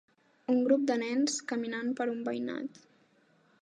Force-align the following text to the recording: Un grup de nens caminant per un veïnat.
Un 0.53 0.63
grup 0.67 0.87
de 0.93 0.95
nens 1.03 1.37
caminant 1.53 1.95
per 2.01 2.11
un 2.17 2.27
veïnat. 2.33 2.85